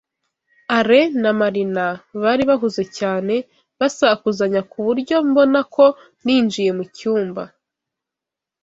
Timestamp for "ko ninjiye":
5.75-6.71